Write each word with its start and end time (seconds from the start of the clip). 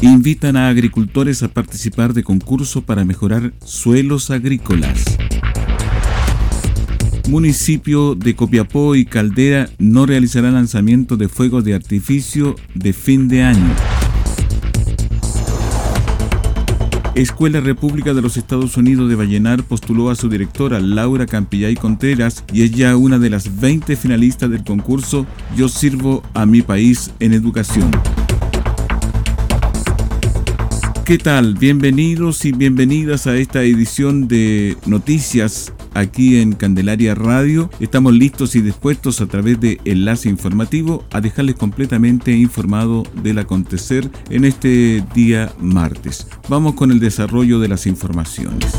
Invitan 0.00 0.56
a 0.56 0.68
agricultores 0.68 1.42
a 1.42 1.48
participar 1.48 2.12
de 2.12 2.22
concurso 2.22 2.82
para 2.82 3.04
mejorar 3.04 3.52
suelos 3.64 4.30
agrícolas. 4.30 5.04
Municipio 7.28 8.14
de 8.14 8.34
Copiapó 8.34 8.94
y 8.94 9.04
Caldera 9.04 9.68
no 9.78 10.06
realizarán 10.06 10.54
lanzamiento 10.54 11.16
de 11.16 11.28
fuegos 11.28 11.64
de 11.64 11.74
artificio 11.74 12.56
de 12.74 12.92
fin 12.92 13.28
de 13.28 13.42
año. 13.42 13.74
Escuela 17.14 17.60
República 17.60 18.14
de 18.14 18.22
los 18.22 18.36
Estados 18.36 18.76
Unidos 18.76 19.08
de 19.08 19.16
Vallenar 19.16 19.64
postuló 19.64 20.08
a 20.08 20.14
su 20.14 20.28
directora 20.28 20.78
Laura 20.78 21.26
Campillay 21.26 21.74
Contreras 21.74 22.44
y 22.52 22.62
es 22.62 22.70
ya 22.70 22.96
una 22.96 23.18
de 23.18 23.28
las 23.28 23.60
20 23.60 23.96
finalistas 23.96 24.48
del 24.50 24.62
concurso 24.62 25.26
Yo 25.56 25.68
sirvo 25.68 26.22
a 26.32 26.46
mi 26.46 26.62
país 26.62 27.10
en 27.18 27.32
educación. 27.32 27.90
¿Qué 31.08 31.16
tal? 31.16 31.54
Bienvenidos 31.54 32.44
y 32.44 32.52
bienvenidas 32.52 33.26
a 33.26 33.34
esta 33.34 33.62
edición 33.62 34.28
de 34.28 34.76
Noticias 34.84 35.72
aquí 35.94 36.36
en 36.38 36.52
Candelaria 36.52 37.14
Radio. 37.14 37.70
Estamos 37.80 38.12
listos 38.12 38.54
y 38.56 38.60
dispuestos 38.60 39.22
a 39.22 39.26
través 39.26 39.58
de 39.58 39.80
enlace 39.86 40.28
informativo 40.28 41.06
a 41.10 41.22
dejarles 41.22 41.54
completamente 41.54 42.32
informado 42.32 43.04
del 43.22 43.38
acontecer 43.38 44.10
en 44.28 44.44
este 44.44 45.02
día 45.14 45.50
martes. 45.58 46.26
Vamos 46.50 46.74
con 46.74 46.90
el 46.90 47.00
desarrollo 47.00 47.58
de 47.58 47.68
las 47.68 47.86
informaciones. 47.86 48.70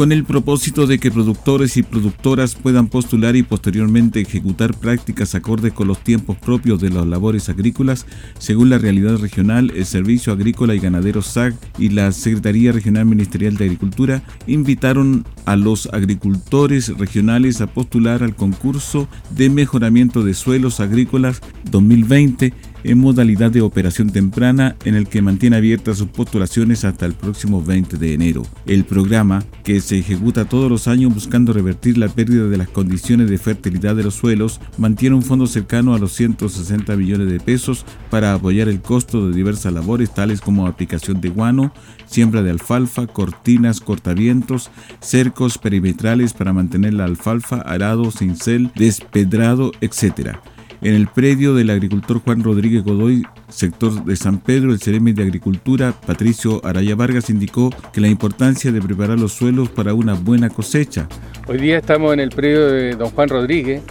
Con 0.00 0.12
el 0.12 0.24
propósito 0.24 0.86
de 0.86 0.98
que 0.98 1.10
productores 1.10 1.76
y 1.76 1.82
productoras 1.82 2.54
puedan 2.54 2.86
postular 2.86 3.36
y 3.36 3.42
posteriormente 3.42 4.22
ejecutar 4.22 4.74
prácticas 4.74 5.34
acordes 5.34 5.74
con 5.74 5.88
los 5.88 6.02
tiempos 6.02 6.38
propios 6.38 6.80
de 6.80 6.88
las 6.88 7.06
labores 7.06 7.50
agrícolas, 7.50 8.06
según 8.38 8.70
la 8.70 8.78
realidad 8.78 9.18
regional, 9.18 9.70
el 9.76 9.84
Servicio 9.84 10.32
Agrícola 10.32 10.74
y 10.74 10.78
Ganadero 10.78 11.20
SAG 11.20 11.52
y 11.78 11.90
la 11.90 12.12
Secretaría 12.12 12.72
Regional 12.72 13.04
Ministerial 13.04 13.58
de 13.58 13.66
Agricultura 13.66 14.22
invitaron 14.46 15.26
a 15.44 15.56
los 15.56 15.86
agricultores 15.92 16.96
regionales 16.96 17.60
a 17.60 17.66
postular 17.66 18.22
al 18.22 18.34
concurso 18.34 19.06
de 19.36 19.50
mejoramiento 19.50 20.22
de 20.22 20.32
suelos 20.32 20.80
agrícolas 20.80 21.42
2020 21.70 22.54
en 22.84 22.98
modalidad 22.98 23.50
de 23.50 23.60
operación 23.60 24.10
temprana 24.10 24.76
en 24.84 24.94
el 24.94 25.08
que 25.08 25.22
mantiene 25.22 25.56
abiertas 25.56 25.98
sus 25.98 26.08
postulaciones 26.08 26.84
hasta 26.84 27.06
el 27.06 27.14
próximo 27.14 27.62
20 27.62 27.96
de 27.96 28.14
enero. 28.14 28.42
El 28.66 28.84
programa, 28.84 29.44
que 29.64 29.80
se 29.80 29.98
ejecuta 29.98 30.44
todos 30.44 30.70
los 30.70 30.88
años 30.88 31.14
buscando 31.14 31.52
revertir 31.52 31.98
la 31.98 32.08
pérdida 32.08 32.48
de 32.48 32.56
las 32.56 32.68
condiciones 32.68 33.30
de 33.30 33.38
fertilidad 33.38 33.96
de 33.96 34.04
los 34.04 34.14
suelos, 34.14 34.60
mantiene 34.78 35.16
un 35.16 35.22
fondo 35.22 35.46
cercano 35.46 35.94
a 35.94 35.98
los 35.98 36.12
160 36.12 36.96
millones 36.96 37.30
de 37.30 37.40
pesos 37.40 37.84
para 38.10 38.34
apoyar 38.34 38.68
el 38.68 38.80
costo 38.80 39.28
de 39.28 39.34
diversas 39.34 39.72
labores 39.72 40.12
tales 40.12 40.40
como 40.40 40.66
aplicación 40.66 41.20
de 41.20 41.30
guano, 41.30 41.72
siembra 42.06 42.42
de 42.42 42.50
alfalfa, 42.50 43.06
cortinas, 43.06 43.80
cortavientos, 43.80 44.70
cercos 45.00 45.58
perimetrales 45.58 46.32
para 46.32 46.52
mantener 46.52 46.94
la 46.94 47.04
alfalfa, 47.04 47.60
arado, 47.60 48.10
cincel, 48.10 48.70
despedrado, 48.74 49.72
etc. 49.80 50.38
En 50.82 50.94
el 50.94 51.08
predio 51.08 51.54
del 51.54 51.68
agricultor 51.68 52.22
Juan 52.22 52.42
Rodríguez 52.42 52.82
Godoy, 52.82 53.22
sector 53.50 54.02
de 54.04 54.16
San 54.16 54.38
Pedro, 54.38 54.72
el 54.72 54.80
Ceremi 54.80 55.12
de 55.12 55.22
Agricultura, 55.22 55.92
Patricio 56.06 56.64
Araya 56.64 56.94
Vargas, 56.94 57.28
indicó 57.28 57.68
que 57.92 58.00
la 58.00 58.08
importancia 58.08 58.72
de 58.72 58.80
preparar 58.80 59.18
los 59.18 59.32
suelos 59.32 59.68
para 59.68 59.92
una 59.92 60.14
buena 60.14 60.48
cosecha. 60.48 61.06
Hoy 61.46 61.58
día 61.58 61.76
estamos 61.76 62.14
en 62.14 62.20
el 62.20 62.30
predio 62.30 62.66
de 62.66 62.96
don 62.96 63.10
Juan 63.10 63.28
Rodríguez, 63.28 63.82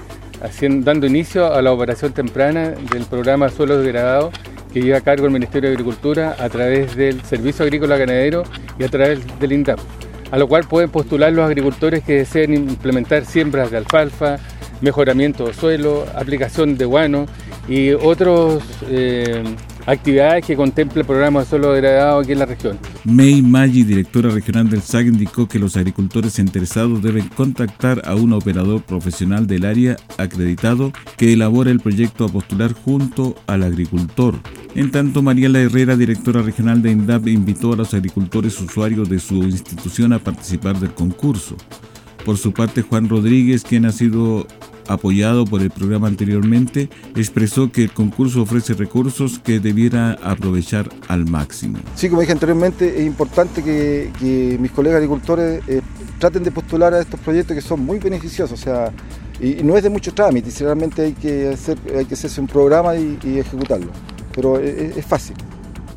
dando 0.84 1.06
inicio 1.06 1.54
a 1.54 1.62
la 1.62 1.72
operación 1.72 2.12
temprana 2.12 2.70
del 2.70 3.06
programa 3.06 3.50
Suelos 3.50 3.84
Degradados 3.84 4.34
que 4.74 4.82
lleva 4.82 4.98
a 4.98 5.02
cargo 5.02 5.26
el 5.26 5.32
Ministerio 5.32 5.70
de 5.70 5.76
Agricultura 5.76 6.36
a 6.40 6.50
través 6.50 6.96
del 6.96 7.22
Servicio 7.22 7.66
Agrícola 7.66 7.98
Ganadero 7.98 8.44
y 8.80 8.84
a 8.84 8.88
través 8.88 9.20
del 9.40 9.52
INDAP, 9.52 9.80
a 10.32 10.38
lo 10.38 10.48
cual 10.48 10.64
pueden 10.68 10.90
postular 10.90 11.32
los 11.34 11.46
agricultores 11.46 12.04
que 12.04 12.14
deseen 12.14 12.54
implementar 12.54 13.26
siembras 13.26 13.70
de 13.70 13.78
alfalfa, 13.78 14.38
mejoramiento 14.82 15.46
de 15.46 15.54
suelo, 15.54 16.06
aplicación 16.16 16.78
de 16.78 16.86
guano 16.86 17.26
y 17.68 17.92
otras 17.92 18.64
eh, 18.88 19.44
actividades 19.86 20.46
que 20.46 20.56
contempla 20.56 21.02
el 21.02 21.08
programa 21.08 21.42
de 21.42 21.46
suelo 21.46 21.74
degradado 21.74 22.20
aquí 22.20 22.32
en 22.32 22.40
la 22.40 22.46
región. 22.46 22.80
May 23.06 23.42
Maggi, 23.42 23.84
directora 23.84 24.30
regional 24.30 24.70
del 24.70 24.82
SAG, 24.82 25.08
indicó 25.08 25.48
que 25.48 25.60
los 25.60 25.76
agricultores 25.78 26.40
interesados 26.40 27.02
deben 27.02 27.28
contactar 27.30 28.02
a 28.06 28.16
un 28.16 28.34
operador 28.34 28.82
profesional 28.84 29.48
del 29.48 29.66
área 29.66 29.98
acreditado 30.18 30.92
que 31.18 31.34
elabore 31.34 31.72
el 31.72 31.80
proyecto 31.80 32.26
a 32.26 32.30
postular 32.30 32.74
junto 32.74 33.36
al 33.48 33.64
agricultor. 33.64 34.36
En 34.76 34.92
tanto, 34.92 35.22
Mariela 35.22 35.60
Herrera, 35.60 35.96
directora 35.96 36.42
regional 36.42 36.82
de 36.82 36.92
INDAP, 36.92 37.28
invitó 37.28 37.74
a 37.74 37.78
los 37.78 37.94
agricultores 37.94 38.60
usuarios 38.60 39.10
de 39.10 39.20
su 39.20 39.36
institución 39.36 40.14
a 40.14 40.20
participar 40.20 40.80
del 40.80 40.94
concurso. 40.94 41.56
Por 42.24 42.38
su 42.38 42.52
parte, 42.54 42.84
Juan 42.84 43.10
Rodríguez, 43.10 43.64
quien 43.64 43.86
ha 43.86 43.92
sido 43.92 44.46
apoyado 44.90 45.46
por 45.46 45.62
el 45.62 45.70
programa 45.70 46.08
anteriormente, 46.08 46.90
expresó 47.16 47.72
que 47.72 47.84
el 47.84 47.92
concurso 47.92 48.42
ofrece 48.42 48.74
recursos 48.74 49.40
que 49.40 49.60
debiera 49.60 50.14
aprovechar 50.24 50.90
al 51.08 51.26
máximo. 51.26 51.80
Sí, 51.96 52.10
como 52.10 52.22
dije 52.22 52.34
anteriormente, 52.34 53.00
es 53.00 53.06
importante 53.06 53.64
que, 53.64 54.58
mis 54.60 54.72
colegas 54.72 54.98
agricultores 54.98 55.62
eh, 55.68 55.82
traten 56.18 56.44
de 56.44 56.52
postular 56.52 56.94
a 56.94 57.00
estos 57.00 57.20
proyectos 57.20 57.56
que 57.56 57.62
son 57.62 57.86
muy 57.86 58.00
beneficiosos, 58.00 58.60
o 58.60 58.62
sea, 58.62 58.92
y, 59.40 59.64
no 59.64 59.78
es 59.78 59.84
de 59.84 59.90
mucho 59.90 60.14
trámite, 60.14 60.52
realmente 60.60 61.04
hay 61.04 61.14
que, 61.14 61.50
hacer, 61.50 61.78
hay 61.96 62.06
que 62.06 62.16
hacerse 62.16 62.42
un 62.42 62.48
programa 62.48 62.96
y, 62.96 63.40
ejecutarlo, 63.40 63.92
pero 64.34 64.60
es 64.60 65.06
fácil. 65.06 65.36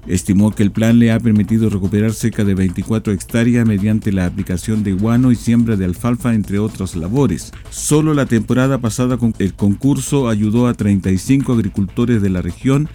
Estimó 0.06 0.50
que 0.50 0.64
el 0.64 0.72
plan 0.72 0.98
le 0.98 1.12
ha 1.12 1.20
permitido 1.20 1.70
recuperar 1.70 2.12
cerca 2.12 2.44
de 2.44 2.54
24 2.54 3.12
hectáreas 3.12 3.66
mediante 3.66 4.10
la 4.10 4.26
aplicación 4.26 4.82
de 4.82 4.92
guano 4.92 5.30
y 5.30 5.36
siembra 5.36 5.76
de 5.76 5.84
alfalfa, 5.84 6.34
entre 6.34 6.58
otras 6.58 6.96
labores. 6.96 7.52
Solo 7.70 8.12
la 8.12 8.26
temporada 8.26 8.78
pasada 8.78 9.16
el 9.38 9.54
concurso 9.54 10.28
ayudó 10.28 10.66
a 10.66 10.74
35 10.74 11.52
agricultores 11.52 12.20
de 12.20 12.30
la 12.30 12.42
región, 12.42 12.88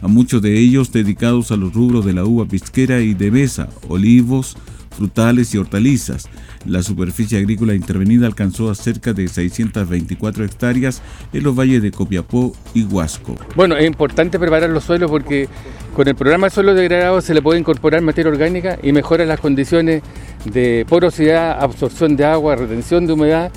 a 0.00 0.08
muchos 0.08 0.40
de 0.40 0.58
ellos 0.58 0.90
dedicados 0.90 1.50
a 1.50 1.56
los 1.56 1.74
rubros 1.74 2.04
de 2.04 2.14
la 2.14 2.24
uva 2.24 2.46
pisquera 2.46 3.00
y 3.00 3.14
de 3.14 3.30
mesa, 3.30 3.68
olivos, 3.88 4.56
frutales 4.94 5.54
y 5.54 5.58
hortalizas. 5.58 6.28
La 6.64 6.82
superficie 6.82 7.38
agrícola 7.38 7.74
intervenida 7.74 8.26
alcanzó 8.26 8.70
a 8.70 8.74
cerca 8.74 9.12
de 9.12 9.28
624 9.28 10.44
hectáreas 10.44 11.02
en 11.32 11.42
los 11.42 11.54
valles 11.54 11.82
de 11.82 11.90
Copiapó 11.90 12.52
y 12.72 12.84
Huasco. 12.84 13.36
Bueno, 13.54 13.76
es 13.76 13.86
importante 13.86 14.38
preparar 14.38 14.70
los 14.70 14.84
suelos 14.84 15.10
porque 15.10 15.48
con 15.94 16.08
el 16.08 16.14
programa 16.14 16.50
suelo 16.50 16.74
degradado 16.74 17.20
se 17.20 17.34
le 17.34 17.42
puede 17.42 17.60
incorporar 17.60 18.00
materia 18.02 18.30
orgánica 18.30 18.78
y 18.82 18.92
mejora 18.92 19.24
las 19.26 19.40
condiciones 19.40 20.02
de 20.44 20.86
porosidad, 20.88 21.62
absorción 21.62 22.16
de 22.16 22.24
agua, 22.24 22.56
retención 22.56 23.06
de 23.06 23.12
humedad 23.12 23.52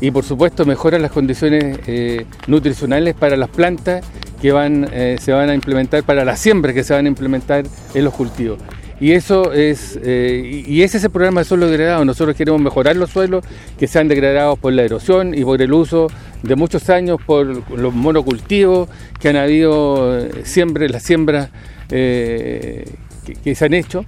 y 0.00 0.10
por 0.10 0.24
supuesto 0.24 0.64
mejora 0.64 0.98
las 0.98 1.12
condiciones 1.12 1.78
eh, 1.86 2.26
nutricionales 2.46 3.14
para 3.14 3.36
las 3.36 3.48
plantas 3.48 4.04
que 4.40 4.50
van, 4.50 4.88
eh, 4.92 5.16
se 5.20 5.32
van 5.32 5.48
a 5.48 5.54
implementar, 5.54 6.02
para 6.02 6.24
las 6.24 6.40
siembras 6.40 6.74
que 6.74 6.82
se 6.82 6.92
van 6.92 7.06
a 7.06 7.08
implementar 7.08 7.64
en 7.94 8.04
los 8.04 8.12
cultivos. 8.12 8.58
Y 9.02 9.10
eso 9.10 9.52
es, 9.52 9.98
eh, 10.04 10.62
y 10.64 10.82
ese 10.82 10.98
es 10.98 11.02
el 11.02 11.10
programa 11.10 11.40
de 11.40 11.44
suelo 11.44 11.66
degradado. 11.66 12.04
Nosotros 12.04 12.36
queremos 12.36 12.60
mejorar 12.60 12.94
los 12.94 13.10
suelos 13.10 13.44
que 13.76 13.88
sean 13.88 14.06
degradados 14.06 14.60
por 14.60 14.72
la 14.72 14.84
erosión 14.84 15.36
y 15.36 15.42
por 15.42 15.60
el 15.60 15.72
uso 15.72 16.06
de 16.44 16.54
muchos 16.54 16.88
años 16.88 17.18
por 17.26 17.68
los 17.76 17.92
monocultivos 17.92 18.88
que 19.18 19.30
han 19.30 19.34
habido 19.34 20.20
eh, 20.20 20.42
siempre, 20.44 20.88
las 20.88 21.02
siembras 21.02 21.50
eh, 21.90 22.94
que, 23.42 23.54
se 23.56 23.64
han 23.64 23.74
hecho. 23.74 24.04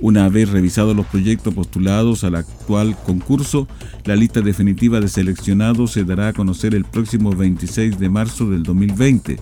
Una 0.00 0.30
vez 0.30 0.48
revisados 0.48 0.96
los 0.96 1.04
proyectos 1.04 1.52
postulados 1.52 2.24
al 2.24 2.36
actual 2.36 2.96
concurso, 3.04 3.68
la 4.06 4.16
lista 4.16 4.40
definitiva 4.40 5.00
de 5.00 5.08
seleccionados 5.08 5.90
se 5.90 6.04
dará 6.04 6.28
a 6.28 6.32
conocer 6.32 6.74
el 6.74 6.86
próximo 6.86 7.32
26 7.32 7.98
de 7.98 8.08
marzo 8.08 8.48
del 8.48 8.62
2020. 8.62 9.36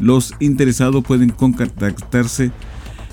Los 0.00 0.34
interesados 0.40 1.04
pueden 1.04 1.30
contactarse 1.30 2.50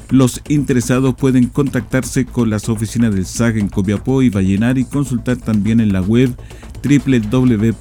los 0.10 0.42
interesados 0.48 1.16
pueden 1.16 1.48
contactarse 1.48 2.26
con 2.26 2.50
las 2.50 2.70
oficinas 2.70 3.14
del 3.14 3.26
SAG 3.26 3.58
en 3.58 3.68
Copiapó 3.68 4.22
y 4.22 4.30
Vallenar 4.30 4.78
y 4.78 4.86
consultar 4.86 5.38
también 5.38 5.80
en 5.80 5.92
la 5.94 6.02
web 6.02 6.36
www.sag.cl. 6.84 7.78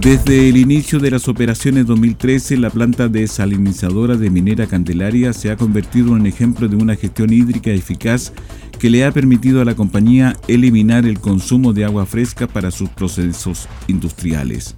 Desde 0.00 0.48
el 0.48 0.56
inicio 0.56 1.00
de 1.00 1.10
las 1.10 1.26
operaciones 1.26 1.86
2013, 1.86 2.58
la 2.58 2.70
planta 2.70 3.08
desalinizadora 3.08 4.16
de 4.16 4.30
Minera 4.30 4.68
Candelaria 4.68 5.32
se 5.32 5.50
ha 5.50 5.56
convertido 5.56 6.08
en 6.08 6.20
un 6.20 6.26
ejemplo 6.26 6.68
de 6.68 6.76
una 6.76 6.94
gestión 6.94 7.32
hídrica 7.32 7.70
eficaz 7.70 8.32
que 8.78 8.88
le 8.88 9.04
ha 9.04 9.10
permitido 9.10 9.60
a 9.60 9.64
la 9.64 9.74
compañía 9.74 10.36
eliminar 10.46 11.06
el 11.06 11.18
consumo 11.18 11.72
de 11.72 11.84
agua 11.84 12.06
fresca 12.06 12.46
para 12.46 12.70
sus 12.70 12.88
procesos 12.90 13.68
industriales. 13.88 14.76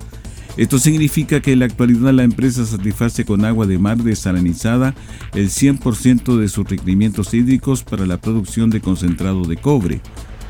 Esto 0.58 0.80
significa 0.80 1.40
que 1.40 1.52
en 1.52 1.60
la 1.60 1.66
actualidad 1.66 2.12
la 2.12 2.24
empresa 2.24 2.66
satisface 2.66 3.24
con 3.24 3.44
agua 3.44 3.64
de 3.66 3.78
mar 3.78 3.96
desalinizada 3.96 4.92
el 5.32 5.50
100% 5.50 6.36
de 6.36 6.48
sus 6.48 6.68
requerimientos 6.68 7.32
hídricos 7.32 7.84
para 7.84 8.06
la 8.06 8.20
producción 8.20 8.68
de 8.68 8.80
concentrado 8.80 9.44
de 9.44 9.56
cobre, 9.56 10.00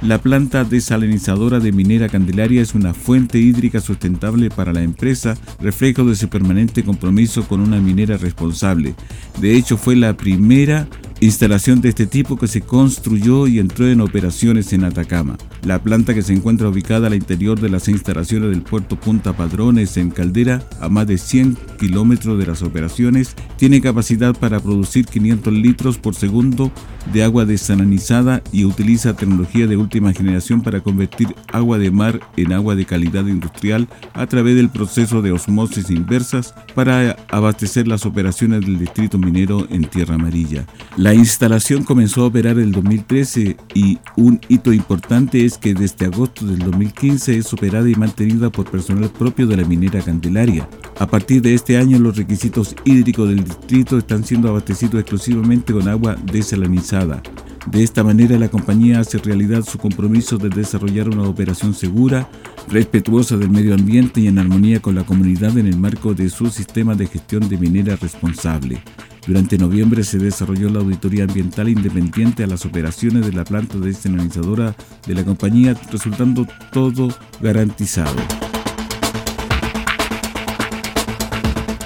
la 0.01 0.19
planta 0.19 0.65
desalinizadora 0.65 1.59
de 1.59 1.73
Minera 1.73 2.09
Candelaria 2.09 2.63
es 2.63 2.75
una 2.75 2.95
fuente 2.95 3.39
hídrica 3.39 3.81
sustentable 3.81 4.49
para 4.49 4.73
la 4.73 4.83
empresa, 4.83 5.37
reflejo 5.61 6.05
de 6.05 6.15
su 6.15 6.29
permanente 6.29 6.85
compromiso 6.85 7.47
con 7.49 7.61
una 7.61 7.81
minera 7.81 8.17
responsable. 8.17 8.95
De 9.41 9.57
hecho, 9.57 9.77
fue 9.77 9.97
la 9.97 10.17
primera 10.17 10.89
instalación 11.21 11.81
de 11.81 11.89
este 11.89 12.07
tipo 12.07 12.39
que 12.39 12.47
se 12.47 12.61
construyó 12.61 13.49
y 13.49 13.59
entró 13.59 13.89
en 13.89 14.01
operaciones 14.01 14.73
en 14.73 14.85
Atacama. 14.85 15.37
La 15.65 15.83
planta 15.83 16.15
que 16.15 16.23
se 16.23 16.33
encuentra 16.33 16.69
ubicada 16.69 17.09
al 17.09 17.15
interior 17.15 17.61
de 17.61 17.69
las 17.69 17.89
instalaciones 17.89 18.51
del 18.51 18.63
puerto 18.63 18.97
Punta 18.97 19.33
Padrones 19.33 19.97
en 19.97 20.11
Caldera, 20.11 20.63
a 20.81 20.89
más 20.89 21.07
de 21.07 21.19
100 21.19 21.57
kilómetros 21.79 22.39
de 22.39 22.47
las 22.47 22.63
operaciones, 22.63 23.35
tiene 23.57 23.81
capacidad 23.81 24.37
para 24.37 24.61
producir 24.61 25.07
500 25.07 25.53
litros 25.53 25.99
por 25.99 26.15
segundo 26.15 26.71
de 27.13 27.25
agua 27.25 27.45
desalinizada 27.45 28.43
y 28.53 28.65
utiliza 28.65 29.17
tecnología 29.17 29.67
de 29.67 29.77
última 29.77 30.13
generación 30.13 30.63
para 30.63 30.81
convertir 30.81 31.35
agua 31.53 31.79
de 31.79 31.91
mar 31.91 32.21
en 32.37 32.53
agua 32.53 32.75
de 32.75 32.85
calidad 32.85 33.27
industrial 33.27 33.89
a 34.13 34.27
través 34.27 34.57
del 34.57 34.69
proceso 34.69 35.23
de 35.23 35.33
osmosis 35.33 35.91
inversas 35.91 36.55
para 36.75 37.17
abastecer 37.31 37.89
las 37.89 38.07
operaciones 38.07 38.61
del 38.61 38.79
distrito 38.79 39.19
minero 39.19 39.67
en 39.71 39.85
Tierra 39.85 40.17
Amarilla. 40.17 40.67
La 40.97 41.15
instalación 41.15 41.85
comenzó 41.85 42.23
a 42.23 42.27
operar 42.27 42.59
el 42.59 42.73
2013 42.73 43.57
y 43.75 43.99
un 44.17 44.41
hito 44.49 44.73
importante 44.73 45.45
es 45.45 45.48
que 45.57 45.73
desde 45.73 46.07
agosto 46.07 46.45
del 46.45 46.59
2015 46.59 47.39
es 47.39 47.53
operada 47.53 47.89
y 47.89 47.95
mantenida 47.95 48.51
por 48.51 48.71
personal 48.71 49.09
propio 49.09 49.47
de 49.47 49.57
la 49.57 49.65
minera 49.65 50.03
Candelaria. 50.03 50.69
A 50.99 51.07
partir 51.07 51.41
de 51.41 51.55
este 51.55 51.79
año 51.79 51.99
los 51.99 52.17
requisitos 52.17 52.75
hídricos 52.85 53.29
del 53.29 53.45
distrito 53.45 53.97
están 53.97 54.25
siendo 54.25 54.49
abastecidos 54.49 55.01
exclusivamente 55.01 55.73
con 55.73 55.89
agua 55.89 56.17
desalinizada. 56.31 57.23
De 57.71 57.83
esta 57.83 58.03
manera 58.03 58.39
la 58.39 58.49
compañía 58.49 59.01
hace 59.01 59.19
realidad 59.19 59.63
su 59.63 59.79
compromiso 59.79 60.39
de 60.39 60.49
desarrollar 60.49 61.09
una 61.09 61.29
operación 61.29 61.75
segura, 61.75 62.29
respetuosa 62.69 63.37
del 63.37 63.51
medio 63.51 63.75
ambiente 63.75 64.21
y 64.21 64.27
en 64.27 64.39
armonía 64.39 64.81
con 64.81 64.95
la 64.95 65.05
comunidad 65.05 65.57
en 65.57 65.67
el 65.67 65.79
marco 65.79 66.15
de 66.15 66.31
su 66.31 66.51
sistema 66.51 66.95
de 66.95 67.07
gestión 67.07 67.49
de 67.49 67.59
minera 67.59 67.97
responsable. 67.97 68.83
Durante 69.29 69.59
noviembre 69.59 70.05
se 70.05 70.17
desarrolló 70.17 70.71
la 70.71 70.81
auditoría 70.81 71.25
ambiental 71.25 71.69
independiente 71.69 72.45
a 72.45 72.47
las 72.47 72.65
operaciones 72.65 73.27
de 73.27 73.35
la 73.35 73.45
planta 73.45 73.77
desalinizadora 73.77 74.75
de 75.07 75.15
la 75.15 75.23
compañía, 75.23 75.77
resultando 75.93 76.47
todo 76.73 77.09
garantizado. 77.39 78.17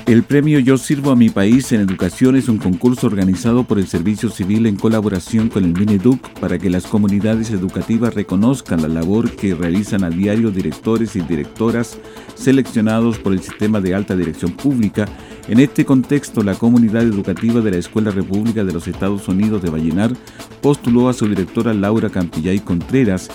El 0.06 0.24
premio 0.24 0.58
Yo 0.58 0.78
Sirvo 0.78 1.12
a 1.12 1.16
mi 1.16 1.30
país 1.30 1.70
en 1.70 1.80
educación 1.80 2.34
es 2.34 2.48
un 2.48 2.58
concurso 2.58 3.06
organizado 3.06 3.62
por 3.62 3.78
el 3.78 3.86
Servicio 3.86 4.30
Civil 4.30 4.66
en 4.66 4.74
colaboración 4.74 5.48
con 5.48 5.64
el 5.64 5.74
Mineduc 5.74 6.20
para 6.40 6.58
que 6.58 6.70
las 6.70 6.86
comunidades 6.86 7.50
educativas 7.50 8.12
reconozcan 8.12 8.82
la 8.82 8.88
labor 8.88 9.30
que 9.30 9.54
realizan 9.54 10.02
a 10.02 10.10
diario 10.10 10.50
directores 10.50 11.14
y 11.14 11.20
directoras 11.20 11.98
seleccionados 12.34 13.20
por 13.20 13.32
el 13.32 13.40
sistema 13.40 13.80
de 13.80 13.94
alta 13.94 14.16
dirección 14.16 14.52
pública. 14.52 15.06
En 15.48 15.60
este 15.60 15.84
contexto, 15.84 16.42
la 16.42 16.56
comunidad 16.56 17.02
educativa 17.02 17.60
de 17.60 17.70
la 17.70 17.78
Escuela 17.78 18.10
República 18.10 18.64
de 18.64 18.72
los 18.72 18.88
Estados 18.88 19.28
Unidos 19.28 19.62
de 19.62 19.70
Vallenar 19.70 20.12
postuló 20.60 21.08
a 21.08 21.14
su 21.14 21.28
directora 21.28 21.74
Laura 21.74 22.10
Campillay 22.10 22.58
Contreras, 22.58 23.30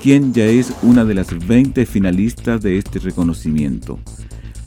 quien 0.00 0.32
ya 0.32 0.46
es 0.46 0.72
una 0.82 1.04
de 1.04 1.14
las 1.14 1.46
20 1.46 1.84
finalistas 1.84 2.62
de 2.62 2.78
este 2.78 3.00
reconocimiento. 3.00 3.98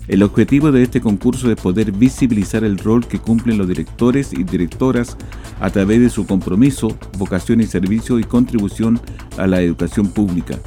El 0.07 0.21
objetivo 0.21 0.71
de 0.71 0.83
este 0.83 1.01
concurso 1.01 1.51
es 1.51 1.55
poder 1.55 1.91
visibilizar 1.91 2.63
el 2.63 2.77
rol 2.77 3.07
que 3.07 3.17
cumplen 3.17 3.57
los 3.57 3.67
directores 3.67 4.33
y 4.33 4.43
directoras 4.43 5.17
a 5.59 5.71
través 5.71 5.99
de 5.99 6.09
su 6.09 6.27
compromiso, 6.27 6.95
vocación 7.17 7.59
y 7.59 7.65
servicio 7.65 8.19
y 8.19 8.23
contribución 8.23 8.99
a 9.37 9.47
la 9.47 9.61
educación 9.61 10.07
pública. 10.07 10.59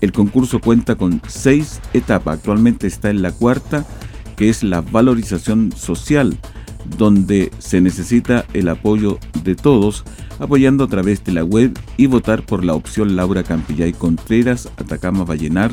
El 0.00 0.12
concurso 0.12 0.60
cuenta 0.60 0.94
con 0.94 1.20
seis 1.26 1.80
etapas, 1.92 2.38
actualmente 2.38 2.86
está 2.86 3.10
en 3.10 3.22
la 3.22 3.32
cuarta, 3.32 3.84
que 4.36 4.48
es 4.48 4.62
la 4.62 4.80
valorización 4.80 5.72
social, 5.72 6.38
donde 6.98 7.50
se 7.58 7.80
necesita 7.80 8.44
el 8.52 8.68
apoyo 8.68 9.18
de 9.42 9.56
todos, 9.56 10.04
apoyando 10.38 10.84
a 10.84 10.88
través 10.88 11.24
de 11.24 11.32
la 11.32 11.42
web 11.42 11.76
y 11.96 12.06
votar 12.06 12.44
por 12.46 12.64
la 12.64 12.74
opción 12.74 13.16
Laura 13.16 13.42
Campillay 13.42 13.92
Contreras, 13.92 14.68
Atacama 14.76 15.24
Vallenar, 15.24 15.72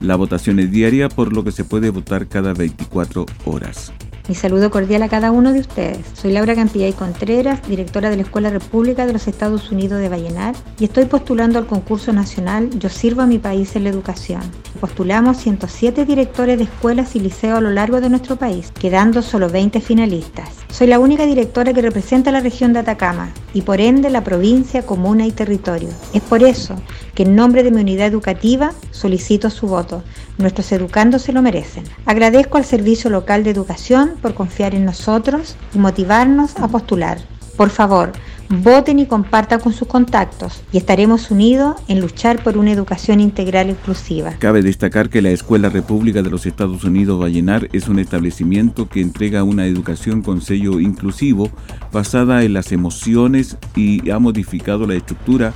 la 0.00 0.16
votación 0.16 0.58
es 0.58 0.70
diaria, 0.70 1.08
por 1.08 1.34
lo 1.34 1.44
que 1.44 1.52
se 1.52 1.64
puede 1.64 1.90
votar 1.90 2.26
cada 2.26 2.52
24 2.52 3.26
horas. 3.44 3.92
Mi 4.26 4.34
saludo 4.34 4.70
cordial 4.70 5.02
a 5.02 5.10
cada 5.10 5.30
uno 5.30 5.52
de 5.52 5.60
ustedes. 5.60 5.98
Soy 6.14 6.32
Laura 6.32 6.54
Campillay 6.54 6.94
Contreras, 6.94 7.60
directora 7.68 8.08
de 8.08 8.16
la 8.16 8.22
Escuela 8.22 8.48
República 8.48 9.04
de 9.04 9.12
los 9.12 9.28
Estados 9.28 9.70
Unidos 9.70 10.00
de 10.00 10.08
Vallenar, 10.08 10.54
y 10.78 10.84
estoy 10.84 11.04
postulando 11.04 11.58
al 11.58 11.66
concurso 11.66 12.10
nacional 12.10 12.70
Yo 12.78 12.88
sirvo 12.88 13.20
a 13.20 13.26
mi 13.26 13.38
país 13.38 13.76
en 13.76 13.84
la 13.84 13.90
educación. 13.90 14.40
Postulamos 14.80 15.36
107 15.36 16.06
directores 16.06 16.56
de 16.56 16.64
escuelas 16.64 17.14
y 17.16 17.20
liceos 17.20 17.58
a 17.58 17.60
lo 17.60 17.68
largo 17.68 18.00
de 18.00 18.08
nuestro 18.08 18.36
país, 18.36 18.72
quedando 18.72 19.20
solo 19.20 19.50
20 19.50 19.82
finalistas. 19.82 20.48
Soy 20.70 20.86
la 20.86 20.98
única 20.98 21.26
directora 21.26 21.74
que 21.74 21.82
representa 21.82 22.32
la 22.32 22.40
región 22.40 22.72
de 22.72 22.80
Atacama 22.80 23.30
y 23.52 23.60
por 23.60 23.80
ende 23.80 24.08
la 24.08 24.24
provincia, 24.24 24.86
comuna 24.86 25.26
y 25.26 25.32
territorio. 25.32 25.90
Es 26.14 26.22
por 26.22 26.42
eso 26.42 26.76
que 27.14 27.24
en 27.24 27.36
nombre 27.36 27.62
de 27.62 27.70
mi 27.70 27.82
unidad 27.82 28.06
educativa 28.06 28.72
solicito 28.90 29.50
su 29.50 29.68
voto. 29.68 30.02
Nuestros 30.38 30.72
educandos 30.72 31.22
se 31.22 31.32
lo 31.32 31.42
merecen. 31.42 31.84
Agradezco 32.06 32.58
al 32.58 32.64
Servicio 32.64 33.08
Local 33.08 33.44
de 33.44 33.50
Educación 33.50 34.14
por 34.20 34.34
confiar 34.34 34.74
en 34.74 34.84
nosotros 34.84 35.56
y 35.74 35.78
motivarnos 35.78 36.56
a 36.56 36.68
postular. 36.68 37.18
Por 37.56 37.70
favor, 37.70 38.10
voten 38.48 38.98
y 38.98 39.06
compartan 39.06 39.60
con 39.60 39.72
sus 39.72 39.86
contactos 39.86 40.62
y 40.72 40.78
estaremos 40.78 41.30
unidos 41.30 41.76
en 41.86 42.00
luchar 42.00 42.42
por 42.42 42.58
una 42.58 42.72
educación 42.72 43.20
integral 43.20 43.70
inclusiva. 43.70 44.32
Cabe 44.40 44.62
destacar 44.62 45.08
que 45.08 45.22
la 45.22 45.30
Escuela 45.30 45.68
República 45.68 46.22
de 46.22 46.30
los 46.30 46.46
Estados 46.46 46.82
Unidos 46.82 47.20
Vallenar 47.20 47.68
es 47.72 47.88
un 47.88 48.00
establecimiento 48.00 48.88
que 48.88 49.00
entrega 49.00 49.44
una 49.44 49.66
educación 49.66 50.22
con 50.22 50.40
sello 50.40 50.80
inclusivo 50.80 51.48
basada 51.92 52.42
en 52.42 52.54
las 52.54 52.72
emociones 52.72 53.56
y 53.76 54.10
ha 54.10 54.18
modificado 54.18 54.86
la 54.86 54.94
estructura 54.94 55.52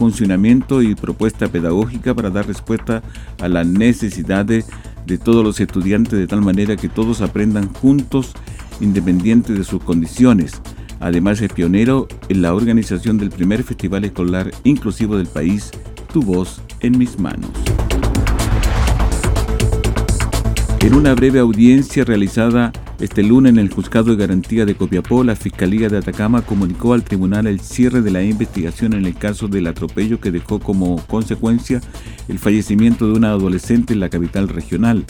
funcionamiento 0.00 0.80
y 0.80 0.94
propuesta 0.94 1.48
pedagógica 1.48 2.14
para 2.14 2.30
dar 2.30 2.46
respuesta 2.46 3.02
a 3.38 3.48
las 3.50 3.66
necesidades 3.66 4.64
de 5.04 5.18
todos 5.18 5.44
los 5.44 5.60
estudiantes 5.60 6.18
de 6.18 6.26
tal 6.26 6.40
manera 6.40 6.74
que 6.74 6.88
todos 6.88 7.20
aprendan 7.20 7.68
juntos 7.74 8.32
independiente 8.80 9.52
de 9.52 9.62
sus 9.62 9.84
condiciones. 9.84 10.62
Además 11.00 11.42
es 11.42 11.52
pionero 11.52 12.08
en 12.30 12.40
la 12.40 12.54
organización 12.54 13.18
del 13.18 13.28
primer 13.28 13.62
festival 13.62 14.06
escolar 14.06 14.50
inclusivo 14.64 15.18
del 15.18 15.26
país, 15.26 15.70
Tu 16.14 16.22
voz 16.22 16.62
en 16.80 16.96
mis 16.96 17.18
manos. 17.18 17.50
En 20.80 20.94
una 20.94 21.14
breve 21.14 21.40
audiencia 21.40 22.06
realizada 22.06 22.72
este 23.00 23.22
lunes 23.22 23.52
en 23.52 23.58
el 23.58 23.72
Juzgado 23.72 24.10
de 24.10 24.16
Garantía 24.16 24.66
de 24.66 24.74
Copiapó, 24.74 25.24
la 25.24 25.34
Fiscalía 25.34 25.88
de 25.88 25.96
Atacama 25.96 26.42
comunicó 26.42 26.92
al 26.92 27.02
tribunal 27.02 27.46
el 27.46 27.60
cierre 27.60 28.02
de 28.02 28.10
la 28.10 28.22
investigación 28.22 28.92
en 28.92 29.06
el 29.06 29.14
caso 29.14 29.48
del 29.48 29.68
atropello 29.68 30.20
que 30.20 30.30
dejó 30.30 30.60
como 30.60 30.96
consecuencia 31.06 31.80
el 32.28 32.38
fallecimiento 32.38 33.06
de 33.06 33.14
una 33.14 33.30
adolescente 33.30 33.94
en 33.94 34.00
la 34.00 34.10
capital 34.10 34.48
regional. 34.48 35.06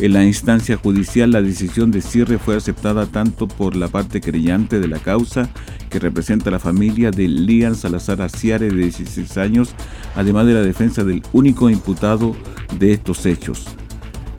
En 0.00 0.12
la 0.12 0.24
instancia 0.24 0.76
judicial, 0.76 1.30
la 1.30 1.40
decisión 1.40 1.92
de 1.92 2.00
cierre 2.00 2.38
fue 2.38 2.56
aceptada 2.56 3.06
tanto 3.06 3.46
por 3.46 3.76
la 3.76 3.86
parte 3.86 4.20
creyente 4.20 4.80
de 4.80 4.88
la 4.88 4.98
causa, 4.98 5.48
que 5.88 6.00
representa 6.00 6.48
a 6.48 6.52
la 6.52 6.58
familia 6.58 7.12
de 7.12 7.28
Lian 7.28 7.76
Salazar 7.76 8.22
Aciare, 8.22 8.70
de 8.70 8.76
16 8.76 9.36
años, 9.36 9.74
además 10.16 10.46
de 10.46 10.54
la 10.54 10.62
defensa 10.62 11.04
del 11.04 11.22
único 11.32 11.70
imputado 11.70 12.34
de 12.78 12.92
estos 12.92 13.24
hechos. 13.24 13.66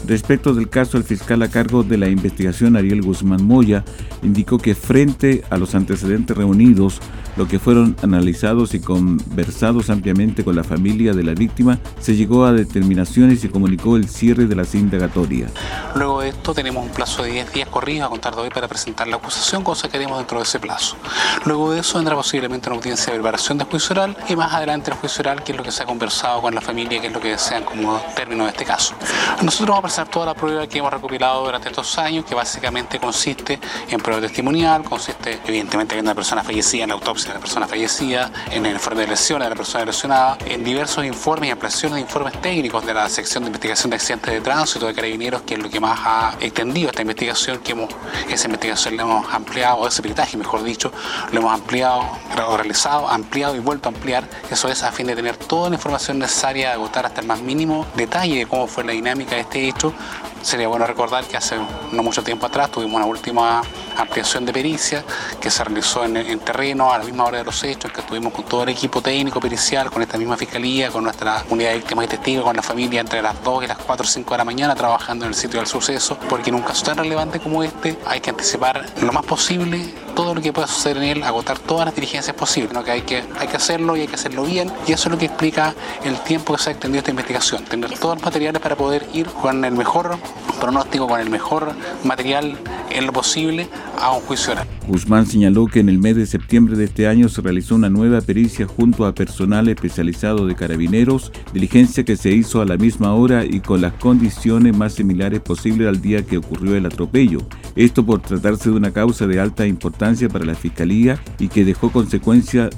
Respecto 0.08 0.53
del 0.53 0.70
caso, 0.70 0.98
el 0.98 1.03
fiscal 1.03 1.41
a 1.43 1.50
cargo 1.50 1.84
de 1.84 1.98
la 1.98 2.08
investigación, 2.10 2.75
Ariel 2.75 3.01
Guzmán 3.01 3.46
Moya, 3.46 3.84
indicó 4.24 4.58
que 4.58 4.75
frente 4.75 5.43
a 5.50 5.58
los 5.58 5.75
antecedentes 5.75 6.36
reunidos, 6.36 7.00
lo 7.38 7.48
que 7.48 7.60
fueron 7.60 7.96
analizados 8.03 8.74
y 8.74 8.79
conversados 8.79 9.89
ampliamente 9.89 10.43
con 10.43 10.55
la 10.55 10.63
familia 10.63 11.13
de 11.13 11.24
la 11.24 11.34
víctima, 11.34 11.79
se 12.00 12.15
llegó 12.15 12.46
a 12.46 12.51
determinaciones 12.51 13.43
y 13.43 13.50
comunicó 13.50 13.96
el 13.96 14.10
cierre 14.10 14.46
de 14.46 14.55
las 14.55 14.75
indagatorias. 14.75 15.51
Luego 15.96 16.22
de 16.22 16.29
esto 16.29 16.53
tenemos 16.53 16.84
un 16.84 16.91
plazo 16.91 17.24
de 17.24 17.31
10 17.31 17.53
días 17.53 17.70
corridos 17.70 18.08
a 18.08 18.10
contar 18.10 18.36
de 18.36 18.41
hoy 18.41 18.50
para 18.50 18.67
presentar 18.67 19.08
la 19.08 19.17
acusación, 19.17 19.63
cosa 19.63 19.88
que 19.88 19.98
haremos 19.98 20.17
dentro 20.17 20.39
de 20.39 20.43
ese 20.43 20.60
plazo. 20.60 20.98
Luego 21.46 21.72
de 21.72 21.79
eso 21.79 21.98
vendrá 21.98 22.15
posiblemente 22.15 22.70
una 22.70 22.77
audiencia 22.77 23.13
de 23.13 23.20
preparación 23.20 23.58
de 23.58 23.65
juicio 23.65 23.93
oral 23.93 24.17
y 24.27 24.36
más 24.36 24.53
adelante 24.53 24.91
el 24.91 24.98
juicio 24.98 25.22
oral, 25.22 25.43
que 25.43 25.51
es 25.51 25.58
lo 25.58 25.63
que 25.63 25.72
se 25.72 25.84
ha 25.84 25.86
conversado 25.86 26.41
con 26.41 26.53
la 26.53 26.62
familia, 26.62 27.00
que 27.00 27.08
es 27.08 27.13
lo 27.13 27.22
que 27.22 27.29
desean 27.29 27.63
como 27.63 28.01
término 28.15 28.43
de 28.43 28.50
este 28.50 28.65
caso. 28.65 28.93
Nosotros 29.41 29.77
presentar 29.91 30.13
toda 30.13 30.27
la 30.27 30.33
prueba 30.33 30.65
que 30.67 30.77
hemos 30.77 30.93
recopilado 30.93 31.43
durante 31.43 31.67
estos 31.67 31.98
años, 31.98 32.24
que 32.24 32.33
básicamente 32.33 32.98
consiste 32.98 33.60
en 33.89 34.00
prueba 34.00 34.21
testimonial, 34.21 34.83
consiste 34.86 35.41
evidentemente 35.45 35.95
en 35.95 36.05
una 36.05 36.15
persona 36.15 36.41
fallecida 36.43 36.83
en 36.83 36.89
la 36.89 36.95
autopsia 36.95 37.27
de 37.27 37.33
la 37.33 37.39
persona 37.41 37.67
fallecida, 37.67 38.31
en 38.51 38.65
el 38.65 38.74
informe 38.74 39.01
de 39.01 39.07
lesiones 39.07 39.48
de 39.48 39.50
la 39.50 39.55
persona 39.57 39.83
lesionada, 39.83 40.38
en 40.45 40.63
diversos 40.63 41.03
informes 41.03 41.50
y 41.50 41.51
ampliaciones 41.51 41.95
de 41.95 42.01
informes 42.01 42.39
técnicos 42.41 42.86
de 42.86 42.93
la 42.93 43.10
sección 43.10 43.43
de 43.43 43.48
investigación 43.50 43.89
de 43.89 43.98
accidentes 43.98 44.33
de 44.33 44.39
tránsito 44.39 44.88
de 44.88 44.93
carabineros, 44.93 45.41
que 45.41 45.55
es 45.55 45.60
lo 45.60 45.69
que 45.69 45.81
más 45.81 46.00
ha 46.05 46.36
extendido 46.39 46.89
esta 46.89 47.01
investigación, 47.01 47.60
que 47.60 47.74
hemos, 47.74 47.89
esa 48.29 48.45
investigación 48.45 48.95
la 48.95 49.03
hemos 49.03 49.33
ampliado, 49.33 49.86
ese 49.89 50.01
peritaje 50.01 50.38
mejor 50.38 50.63
dicho, 50.63 50.93
lo 51.33 51.39
hemos 51.41 51.53
ampliado, 51.53 52.07
realizado, 52.55 53.10
ampliado 53.10 53.57
y 53.57 53.60
vuelto 53.60 53.89
a 53.89 53.91
ampliar, 53.91 54.24
eso 54.50 54.69
es 54.69 54.83
a 54.83 54.91
fin 54.93 55.07
de 55.07 55.17
tener 55.17 55.36
toda 55.36 55.69
la 55.69 55.75
información 55.75 56.17
necesaria, 56.17 56.71
agotar 56.71 57.05
hasta 57.05 57.19
el 57.19 57.27
más 57.27 57.41
mínimo 57.41 57.86
detalle 57.95 58.38
de 58.38 58.45
cómo 58.45 58.67
fue 58.67 58.86
la 58.86 58.93
dinámica 58.93 59.36
de 59.36 59.41
este 59.41 59.67
hecho, 59.67 59.81
8 59.82 60.31
Sería 60.41 60.67
bueno 60.67 60.86
recordar 60.88 61.24
que 61.25 61.38
hace 61.38 61.55
no 61.91 62.03
mucho 62.03 62.24
tiempo 62.24 62.48
atrás 62.48 62.71
tuvimos 62.71 62.95
una 62.95 63.05
última 63.05 63.62
ampliación 63.98 64.45
de 64.45 64.53
pericia 64.53 65.03
que 65.39 65.51
se 65.51 65.63
realizó 65.63 66.03
en, 66.03 66.39
terreno 66.39 66.91
a 66.91 66.98
la 66.98 67.03
misma 67.03 67.25
hora 67.25 67.38
de 67.39 67.43
los 67.43 67.63
hechos, 67.63 67.91
que 67.91 68.01
estuvimos 68.01 68.33
con 68.33 68.45
todo 68.45 68.63
el 68.63 68.69
equipo 68.69 69.01
técnico 69.01 69.39
pericial, 69.39 69.91
con 69.91 70.01
esta 70.01 70.17
misma 70.17 70.38
fiscalía, 70.38 70.89
con 70.89 71.03
nuestra 71.03 71.43
unidad 71.50 71.71
de 71.71 71.77
víctimas 71.77 72.05
y 72.05 72.07
testigos, 72.10 72.45
con 72.45 72.55
la 72.55 72.63
familia 72.63 73.01
entre 73.01 73.21
las 73.21 73.41
2 73.43 73.63
y 73.63 73.67
las 73.67 73.77
4 73.77 74.03
o 74.03 74.07
5 74.07 74.33
de 74.33 74.38
la 74.38 74.45
mañana 74.45 74.75
trabajando 74.75 75.25
en 75.25 75.29
el 75.29 75.36
sitio 75.36 75.60
del 75.60 75.67
suceso, 75.67 76.17
porque 76.29 76.50
en 76.50 76.55
un 76.55 76.63
caso 76.63 76.86
tan 76.86 76.98
relevante 76.98 77.39
como 77.39 77.63
este 77.63 77.98
hay 78.05 78.19
que 78.19 78.31
anticipar 78.31 78.86
lo 79.01 79.12
más 79.12 79.25
posible 79.25 79.93
todo 80.15 80.36
lo 80.36 80.41
que 80.41 80.51
pueda 80.51 80.67
suceder 80.67 80.98
en 80.98 81.03
él, 81.03 81.24
agotar 81.24 81.57
todas 81.60 81.86
las 81.86 81.95
diligencias 81.95 82.36
posibles, 82.36 82.74
¿no? 82.74 82.83
que, 82.83 82.91
hay 82.91 83.01
que 83.01 83.24
hay 83.39 83.48
que 83.48 83.57
hacerlo 83.57 83.95
y 83.95 84.01
hay 84.01 84.07
que 84.07 84.15
hacerlo 84.15 84.43
bien, 84.43 84.71
y 84.88 84.91
eso 84.91 85.07
es 85.07 85.12
lo 85.12 85.17
que 85.17 85.25
explica 85.25 85.74
el 86.03 86.19
tiempo 86.21 86.53
que 86.53 86.62
se 86.62 86.69
ha 86.69 86.74
extendido 86.74 87.00
esta 87.00 87.12
investigación, 87.12 87.63
tener 87.65 87.98
todos 87.98 88.15
los 88.15 88.24
materiales 88.24 88.62
para 88.62 88.75
poder 88.75 89.07
ir 89.13 89.27
con 89.27 89.63
el 89.63 89.71
mejor 89.71 90.17
pronóstico, 90.60 91.08
con 91.08 91.20
el 91.20 91.30
mejor 91.30 91.74
material 92.04 92.58
en 92.92 93.06
lo 93.06 93.14
posible 93.14 93.68
a 94.00 94.12
un 94.12 94.22
juicio 94.22 94.54
oral. 94.54 94.68
Guzmán 94.88 95.26
señaló 95.26 95.68
que 95.68 95.80
en 95.80 95.90
el 95.90 96.00
mes 96.00 96.16
de 96.16 96.26
septiembre 96.26 96.76
de 96.76 96.86
este 96.86 97.08
año 97.08 97.30
se 97.30 97.42
realizó 97.42 97.76
una 97.76 97.90
nueva 97.90 98.22
pericia 98.22 98.68
junto 98.68 99.06
a 99.06 99.14
personal 99.14 99.68
especializado 99.70 100.46
de 100.46 100.56
carabineros, 100.56 101.32
diligencia 101.54 102.04
que 102.04 102.18
se 102.18 102.32
hizo 102.32 102.62
a 102.62 102.66
la 102.66 102.78
misma 102.78 103.14
hora 103.14 103.46
y 103.46 103.60
con 103.62 103.82
las 103.82 103.94
condiciones 103.94 104.76
más 104.76 104.94
similares 104.94 105.40
posibles 105.40 105.88
al 105.88 106.02
día 106.02 106.26
que 106.26 106.38
ocurrió 106.38 106.76
el 106.76 106.86
atropello. 106.86 107.40
Esto 107.76 108.06
por 108.06 108.22
tratarse 108.22 108.70
de 108.70 108.76
una 108.76 108.92
causa 108.92 109.28
de 109.28 109.40
alta 109.40 109.66
importancia 109.66 110.30
para 110.30 110.46
la 110.46 110.56
Fiscalía 110.56 111.22
y 111.40 111.48
que 111.48 111.64
dejó 111.66 111.92
consecuencias 111.92 112.70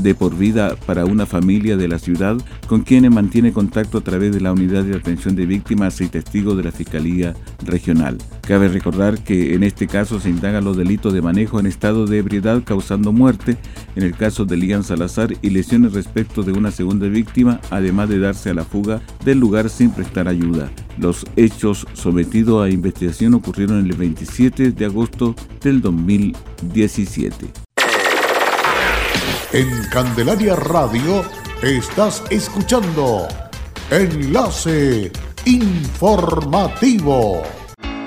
de 0.00 0.14
por 0.14 0.36
vida 0.36 0.76
para 0.86 1.04
una 1.04 1.26
familia 1.26 1.76
de 1.76 1.88
la 1.88 1.98
ciudad 1.98 2.36
con 2.66 2.82
quienes 2.82 3.10
mantiene 3.10 3.52
contacto 3.52 3.98
a 3.98 4.00
través 4.02 4.32
de 4.32 4.40
la 4.40 4.52
Unidad 4.52 4.84
de 4.84 4.96
Atención 4.96 5.36
de 5.36 5.46
Víctimas 5.46 6.00
y 6.00 6.08
Testigos 6.08 6.56
de 6.56 6.64
la 6.64 6.72
Fiscalía 6.72 7.34
Regional. 7.64 8.18
Cabe 8.42 8.68
recordar 8.68 9.22
que 9.22 9.54
en 9.54 9.62
este 9.62 9.86
caso 9.86 10.20
se 10.20 10.30
indagan 10.30 10.64
los 10.64 10.76
delitos 10.76 11.12
de 11.12 11.22
manejo 11.22 11.60
en 11.60 11.66
estado 11.66 12.06
de 12.06 12.18
ebriedad 12.18 12.62
causando 12.64 13.12
muerte, 13.12 13.56
en 13.96 14.02
el 14.02 14.14
caso 14.14 14.44
de 14.44 14.56
Lian 14.56 14.84
Salazar, 14.84 15.34
y 15.42 15.50
lesiones 15.50 15.92
respecto 15.92 16.42
de 16.42 16.52
una 16.52 16.70
segunda 16.70 17.08
víctima, 17.08 17.60
además 17.70 18.08
de 18.08 18.18
darse 18.18 18.50
a 18.50 18.54
la 18.54 18.64
fuga 18.64 19.02
del 19.24 19.38
lugar 19.38 19.68
sin 19.68 19.90
prestar 19.90 20.28
ayuda. 20.28 20.70
Los 20.98 21.26
hechos 21.36 21.86
sometidos 21.92 22.64
a 22.64 22.70
investigación 22.70 23.34
ocurrieron 23.34 23.84
el 23.84 23.96
27 23.96 24.72
de 24.72 24.84
agosto 24.84 25.34
del 25.62 25.80
2017. 25.80 27.67
En 29.52 29.82
Candelaria 29.90 30.54
Radio 30.54 31.24
estás 31.62 32.22
escuchando 32.28 33.26
Enlace 33.90 35.10
Informativo. 35.46 37.42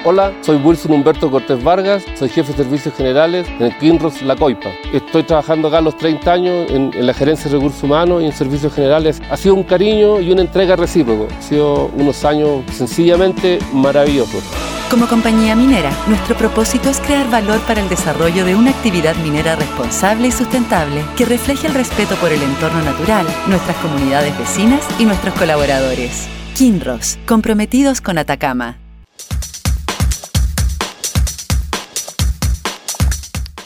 Hola, 0.05 0.31
soy 0.41 0.57
Wilson 0.57 0.91
Humberto 0.91 1.31
Cortés 1.31 1.63
Vargas, 1.63 2.03
soy 2.13 2.29
jefe 2.29 2.51
de 2.51 2.63
servicios 2.63 2.93
generales 2.93 3.47
en 3.59 3.75
Kinross 3.79 4.21
La 4.21 4.35
Coipa. 4.35 4.69
Estoy 4.93 5.23
trabajando 5.23 5.69
acá 5.69 5.81
los 5.81 5.97
30 5.97 6.31
años 6.31 6.69
en, 6.69 6.93
en, 6.93 7.07
la 7.07 7.13
gerencia 7.15 7.49
de 7.49 7.57
recursos 7.57 7.81
humanos 7.81 8.21
y 8.21 8.27
en 8.27 8.33
servicios 8.33 8.71
generales. 8.75 9.19
Ha 9.31 9.37
sido 9.37 9.55
un 9.55 9.63
cariño 9.63 10.19
y 10.19 10.31
una 10.31 10.41
entrega 10.41 10.75
recíproco. 10.75 11.27
Ha 11.35 11.41
sido 11.41 11.87
unos 11.95 12.23
años 12.23 12.63
sencillamente 12.71 13.57
maravillosos. 13.73 14.43
Como 14.91 15.07
compañía 15.07 15.55
minera, 15.55 15.89
nuestro 16.07 16.35
propósito 16.35 16.89
es 16.89 16.99
crear 16.99 17.31
valor 17.31 17.61
para 17.61 17.79
el 17.79 17.87
desarrollo 17.87 18.43
de 18.43 18.55
una 18.55 18.71
actividad 18.71 19.15
minera 19.23 19.55
responsable 19.55 20.27
y 20.27 20.31
sustentable 20.33 21.05
que 21.15 21.23
refleje 21.23 21.67
el 21.67 21.73
respeto 21.73 22.15
por 22.15 22.33
el 22.33 22.43
entorno 22.43 22.83
natural, 22.83 23.25
nuestras 23.47 23.77
comunidades 23.77 24.37
vecinas 24.37 24.85
y 24.99 25.05
nuestros 25.05 25.33
colaboradores. 25.35 26.27
Kinross, 26.57 27.17
comprometidos 27.25 28.01
con 28.01 28.17
Atacama. 28.17 28.79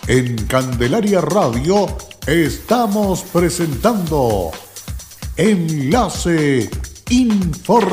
En 0.06 0.46
Candelaria 0.46 1.22
Radio 1.22 1.88
estamos 2.28 3.24
presentando 3.24 4.52
Enlace 5.38 6.70
Informativo, 7.10 7.88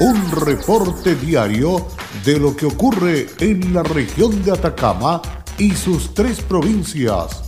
un 0.00 0.30
reporte 0.30 1.14
diario 1.14 1.86
de 2.24 2.38
lo 2.38 2.56
que 2.56 2.66
ocurre 2.66 3.28
en 3.38 3.72
la 3.72 3.82
región 3.82 4.42
de 4.42 4.52
Atacama 4.52 5.22
y 5.58 5.72
sus 5.72 6.14
tres 6.14 6.40
provincias. 6.40 7.44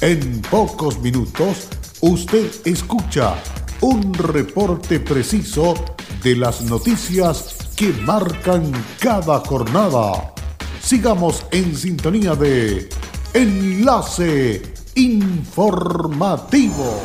En 0.00 0.40
pocos 0.42 1.00
minutos 1.00 1.68
usted 2.00 2.50
escucha 2.64 3.34
un 3.80 4.14
reporte 4.14 5.00
preciso 5.00 5.74
de 6.22 6.36
las 6.36 6.62
noticias 6.62 7.56
que 7.76 7.92
marcan 7.92 8.70
cada 8.98 9.40
jornada. 9.40 10.34
Sigamos 10.82 11.44
en 11.50 11.76
sintonía 11.76 12.34
de 12.34 12.88
Enlace 13.34 14.62
Informativo. 14.94 17.00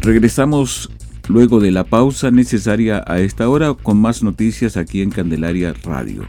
Regresamos 0.00 0.88
luego 1.28 1.60
de 1.60 1.70
la 1.70 1.84
pausa 1.84 2.30
necesaria 2.30 3.04
a 3.06 3.20
esta 3.20 3.48
hora 3.48 3.74
con 3.74 4.00
más 4.00 4.22
noticias 4.22 4.76
aquí 4.76 5.02
en 5.02 5.10
Candelaria 5.10 5.74
Radio 5.84 6.28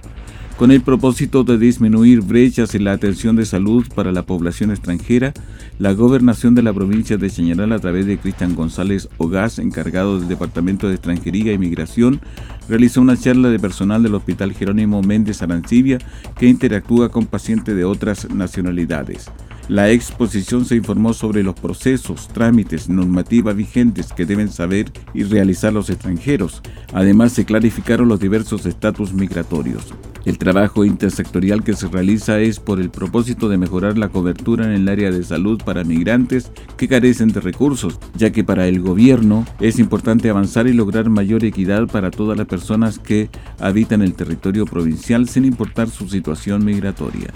con 0.60 0.72
el 0.72 0.82
propósito 0.82 1.46
de 1.46 1.58
disminuir 1.58 2.20
brechas 2.20 2.76
en 2.76 2.84
la 2.84 2.92
atención 2.92 3.38
de 3.38 3.46
salud 3.46 3.88
para 3.96 4.12
la 4.12 4.24
población 4.24 4.72
extranjera, 4.72 5.32
la 5.78 5.94
gobernación 5.94 6.54
de 6.54 6.62
la 6.62 6.74
provincia 6.74 7.16
de 7.16 7.30
Chañaral 7.30 7.72
a 7.72 7.80
través 7.80 8.06
de 8.06 8.18
Cristian 8.18 8.56
González 8.56 9.08
Ogaz, 9.20 9.60
encargado 9.60 10.20
del 10.20 10.28
Departamento 10.28 10.90
de 10.90 10.96
Extranjería 10.96 11.54
e 11.54 11.56
Inmigración, 11.56 12.20
realizó 12.68 13.00
una 13.00 13.16
charla 13.16 13.48
de 13.48 13.58
personal 13.58 14.04
del 14.04 14.16
Hospital 14.16 14.52
Jerónimo 14.52 15.02
Méndez 15.02 15.42
Arancibia 15.42 15.98
que 16.38 16.48
interactúa 16.48 17.08
con 17.08 17.26
pacientes 17.26 17.74
de 17.74 17.86
otras 17.86 18.30
nacionalidades. 18.30 19.32
La 19.70 19.92
exposición 19.92 20.66
se 20.66 20.76
informó 20.76 21.14
sobre 21.14 21.44
los 21.44 21.54
procesos, 21.54 22.28
trámites, 22.30 22.90
normativas 22.90 23.56
vigentes 23.56 24.12
que 24.12 24.26
deben 24.26 24.50
saber 24.50 24.92
y 25.14 25.22
realizar 25.22 25.72
los 25.72 25.92
extranjeros. 25.92 26.64
Además, 26.92 27.34
se 27.34 27.46
clarificaron 27.46 28.08
los 28.08 28.20
diversos 28.20 28.66
estatus 28.66 29.14
migratorios. 29.14 29.94
El 30.26 30.40
trabajo 30.40 30.86
intersectorial 30.86 31.64
que 31.64 31.76
se 31.76 31.88
realiza 31.88 32.40
es 32.40 32.60
por 32.60 32.80
el 32.80 32.90
propósito 32.90 33.48
de 33.48 33.60
mejorar 33.60 33.96
la 34.00 34.10
cobertura 34.10 34.66
en 34.66 34.72
el 34.72 34.90
área 34.90 35.12
de 35.12 35.24
salud 35.24 35.62
para 35.64 35.84
migrantes 35.84 36.52
que 36.76 36.88
carecen 36.88 37.32
de 37.32 37.40
recursos, 37.40 38.00
ya 38.16 38.32
que 38.32 38.44
para 38.44 38.68
el 38.68 38.82
gobierno 38.82 39.46
es 39.60 39.78
importante 39.78 40.32
avanzar 40.32 40.66
y 40.66 40.74
lograr 40.74 41.12
mayor 41.12 41.46
equidad 41.46 41.86
para 41.86 42.10
todas 42.10 42.40
las 42.40 42.48
personas 42.48 42.98
que 42.98 43.30
habitan 43.60 44.02
el 44.02 44.16
territorio 44.16 44.66
provincial 44.66 45.30
sin 45.30 45.46
importar 45.46 45.92
su 45.92 46.10
situación 46.10 46.66
migratoria. 46.66 47.32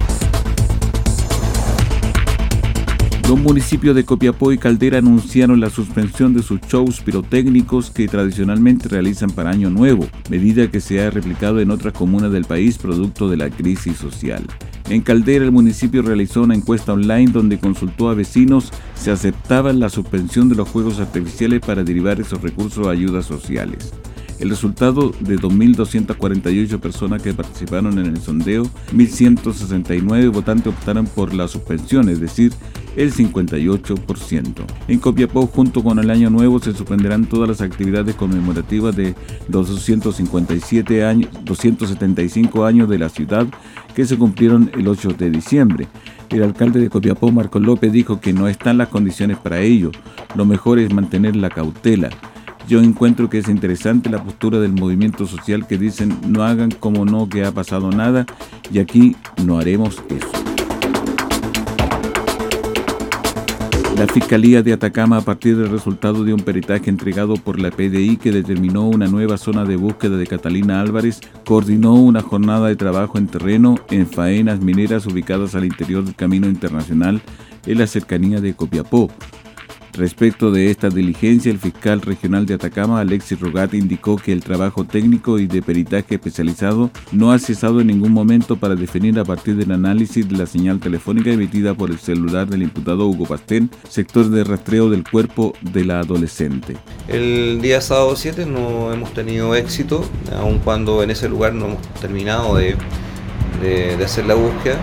Los 3.29 3.39
municipios 3.39 3.95
de 3.95 4.03
Copiapó 4.03 4.51
y 4.51 4.57
Caldera 4.57 4.99
anunciaron 4.99 5.59
la 5.59 5.69
suspensión 5.69 6.33
de 6.33 6.43
sus 6.43 6.59
shows 6.61 7.01
pirotécnicos 7.01 7.89
que 7.89 8.07
tradicionalmente 8.07 8.89
realizan 8.89 9.29
para 9.29 9.49
Año 9.49 9.69
Nuevo, 9.69 10.07
medida 10.29 10.69
que 10.69 10.81
se 10.81 11.01
ha 11.01 11.09
replicado 11.09 11.59
en 11.59 11.71
otras 11.71 11.93
comunas 11.93 12.31
del 12.31 12.45
país 12.45 12.77
producto 12.77 13.29
de 13.29 13.37
la 13.37 13.49
crisis 13.49 13.97
social. 13.97 14.45
En 14.89 15.01
Caldera, 15.01 15.45
el 15.45 15.51
municipio 15.51 16.01
realizó 16.01 16.43
una 16.43 16.53
encuesta 16.53 16.93
online 16.93 17.31
donde 17.31 17.59
consultó 17.59 18.09
a 18.09 18.13
vecinos 18.13 18.71
si 18.93 19.09
aceptaban 19.09 19.79
la 19.79 19.89
suspensión 19.89 20.49
de 20.49 20.55
los 20.55 20.69
juegos 20.69 20.99
artificiales 20.99 21.61
para 21.61 21.83
derivar 21.83 22.19
esos 22.19 22.41
recursos 22.41 22.85
a 22.85 22.91
ayudas 22.91 23.25
sociales. 23.25 23.93
El 24.43 24.49
resultado 24.49 25.13
de 25.21 25.37
2.248 25.37 26.77
personas 26.81 27.21
que 27.21 27.33
participaron 27.33 27.97
en 27.97 28.07
el 28.07 28.19
sondeo, 28.19 28.63
1.169 28.93 30.33
votantes 30.33 30.67
optaron 30.67 31.05
por 31.05 31.33
la 31.33 31.47
suspensión, 31.47 32.09
es 32.09 32.19
decir, 32.19 32.51
el 32.97 33.13
58%. 33.13 34.65
En 34.89 34.99
Copiapó, 34.99 35.47
junto 35.47 35.81
con 35.81 35.97
el 35.97 36.09
Año 36.09 36.29
Nuevo, 36.29 36.59
se 36.59 36.73
suspenderán 36.73 37.23
todas 37.23 37.47
las 37.47 37.61
actividades 37.61 38.15
conmemorativas 38.15 38.93
de 38.97 39.15
los 39.47 39.69
257 39.69 41.05
años, 41.05 41.29
275 41.45 42.65
años 42.65 42.89
de 42.89 42.99
la 42.99 43.07
ciudad 43.07 43.47
que 43.95 44.03
se 44.03 44.17
cumplieron 44.17 44.69
el 44.73 44.89
8 44.89 45.13
de 45.17 45.31
diciembre. 45.31 45.87
El 46.29 46.43
alcalde 46.43 46.81
de 46.81 46.89
Copiapó, 46.89 47.31
Marco 47.31 47.61
López, 47.61 47.93
dijo 47.93 48.19
que 48.19 48.33
no 48.33 48.49
están 48.49 48.77
las 48.77 48.89
condiciones 48.89 49.37
para 49.37 49.61
ello. 49.61 49.91
Lo 50.35 50.43
mejor 50.43 50.79
es 50.79 50.93
mantener 50.93 51.37
la 51.37 51.49
cautela. 51.49 52.09
Yo 52.67 52.81
encuentro 52.81 53.29
que 53.29 53.39
es 53.39 53.49
interesante 53.49 54.09
la 54.09 54.23
postura 54.23 54.59
del 54.59 54.73
movimiento 54.73 55.27
social 55.27 55.67
que 55.67 55.77
dicen 55.77 56.17
no 56.27 56.43
hagan 56.43 56.71
como 56.71 57.05
no 57.05 57.27
que 57.27 57.43
ha 57.43 57.51
pasado 57.51 57.91
nada 57.91 58.25
y 58.71 58.79
aquí 58.79 59.15
no 59.45 59.59
haremos 59.59 60.01
eso. 60.09 60.43
La 63.97 64.07
Fiscalía 64.07 64.63
de 64.63 64.73
Atacama, 64.73 65.17
a 65.17 65.21
partir 65.21 65.55
del 65.55 65.69
resultado 65.69 66.23
de 66.23 66.33
un 66.33 66.39
peritaje 66.39 66.89
entregado 66.89 67.35
por 67.35 67.59
la 67.59 67.69
PDI 67.69 68.17
que 68.17 68.31
determinó 68.31 68.87
una 68.87 69.07
nueva 69.07 69.37
zona 69.37 69.65
de 69.65 69.75
búsqueda 69.75 70.17
de 70.17 70.25
Catalina 70.25 70.81
Álvarez, 70.81 71.21
coordinó 71.45 71.93
una 71.93 72.21
jornada 72.21 72.69
de 72.69 72.75
trabajo 72.75 73.19
en 73.19 73.27
terreno 73.27 73.75
en 73.91 74.07
faenas 74.07 74.61
mineras 74.61 75.05
ubicadas 75.05 75.53
al 75.53 75.65
interior 75.65 76.03
del 76.03 76.15
Camino 76.15 76.47
Internacional 76.47 77.21
en 77.67 77.77
la 77.77 77.85
cercanía 77.85 78.41
de 78.41 78.55
Copiapó. 78.55 79.11
Respecto 79.95 80.49
de 80.49 80.71
esta 80.71 80.89
diligencia, 80.89 81.51
el 81.51 81.59
fiscal 81.59 82.01
regional 82.01 82.47
de 82.47 82.55
Atacama, 82.55 82.99
Alexis 82.99 83.39
Rogat, 83.39 83.75
indicó 83.75 84.15
que 84.15 84.31
el 84.31 84.43
trabajo 84.43 84.85
técnico 84.85 85.37
y 85.37 85.45
de 85.45 85.61
peritaje 85.61 86.15
especializado 86.15 86.89
no 87.11 87.31
ha 87.31 87.37
cesado 87.37 87.79
en 87.79 87.87
ningún 87.87 88.11
momento 88.11 88.55
para 88.55 88.73
definir 88.73 89.19
a 89.19 89.23
partir 89.23 89.55
del 89.55 89.71
análisis 89.71 90.27
de 90.27 90.35
la 90.35 90.47
señal 90.47 90.79
telefónica 90.79 91.29
emitida 91.29 91.75
por 91.75 91.91
el 91.91 91.99
celular 91.99 92.47
del 92.47 92.63
imputado 92.63 93.05
Hugo 93.05 93.27
Pastén, 93.27 93.69
sector 93.87 94.29
de 94.29 94.43
rastreo 94.43 94.89
del 94.89 95.03
cuerpo 95.03 95.53
de 95.61 95.85
la 95.85 95.99
adolescente. 95.99 96.75
El 97.07 97.61
día 97.61 97.79
sábado 97.79 98.15
7 98.15 98.47
no 98.47 98.91
hemos 98.91 99.13
tenido 99.13 99.53
éxito, 99.53 100.03
aun 100.35 100.57
cuando 100.57 101.03
en 101.03 101.11
ese 101.11 101.29
lugar 101.29 101.53
no 101.53 101.65
hemos 101.65 101.81
terminado 102.01 102.55
de, 102.55 102.75
hacer 104.03 104.25
la 104.25 104.33
búsqueda, 104.33 104.77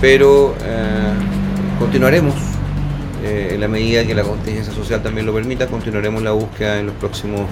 pero 0.00 0.54
eh, 0.62 1.12
continuaremos 1.80 2.55
eh, 3.24 3.50
en 3.52 3.60
la 3.60 3.68
medida 3.68 4.06
que 4.06 4.14
la 4.14 4.22
contingencia 4.22 4.72
social 4.72 5.02
también 5.02 5.26
lo 5.26 5.34
permita, 5.34 5.66
continuaremos 5.66 6.22
la 6.22 6.32
búsqueda 6.32 6.78
en 6.78 6.86
los 6.86 6.94
próximos 6.96 7.42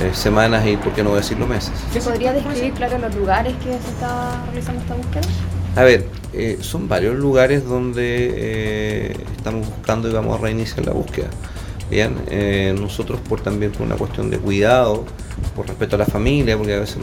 eh, 0.00 0.10
semanas 0.12 0.66
y, 0.66 0.76
por 0.76 0.92
qué 0.92 1.02
no 1.02 1.14
decirlo, 1.14 1.46
meses. 1.46 1.72
¿Se 1.92 2.00
podría 2.00 2.32
describir, 2.32 2.72
claro, 2.72 2.98
los 2.98 3.14
lugares 3.14 3.54
que 3.58 3.70
se 3.70 3.90
está 3.90 4.42
realizando 4.46 4.80
esta 4.82 4.94
búsqueda? 4.94 5.22
A 5.76 5.82
ver, 5.82 6.06
eh, 6.32 6.58
son 6.60 6.88
varios 6.88 7.16
lugares 7.16 7.64
donde 7.64 9.16
estamos 9.36 9.68
buscando 9.68 10.08
y 10.08 10.12
vamos 10.12 10.38
a 10.38 10.42
reiniciar 10.42 10.86
la 10.86 10.92
búsqueda. 10.92 11.28
Bien, 11.90 12.16
nosotros 12.80 13.20
por 13.20 13.40
también 13.40 13.70
por 13.70 13.82
una 13.82 13.96
cuestión 13.96 14.30
de 14.30 14.38
cuidado, 14.38 15.04
por 15.54 15.68
respeto 15.68 15.96
a 15.96 15.98
la 15.98 16.06
familia, 16.06 16.56
porque 16.56 16.74
a 16.74 16.80
veces 16.80 16.98